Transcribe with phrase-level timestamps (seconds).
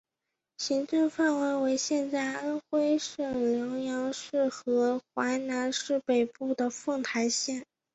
[0.57, 7.63] 行政范围为现在安徽省阜阳市和淮南市北部的凤台县。